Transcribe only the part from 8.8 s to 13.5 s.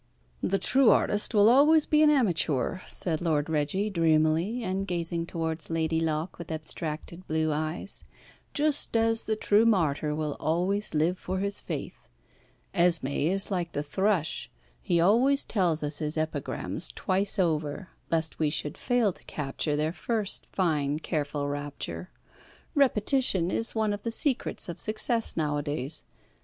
as the true martyr will always live for his faith. Esmé